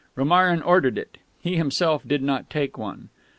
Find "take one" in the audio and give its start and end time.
2.49-3.09